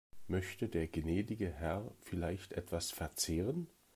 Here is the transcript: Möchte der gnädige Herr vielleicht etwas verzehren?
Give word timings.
Möchte 0.25 0.67
der 0.67 0.87
gnädige 0.87 1.51
Herr 1.51 1.93
vielleicht 1.99 2.53
etwas 2.53 2.89
verzehren? 2.89 3.67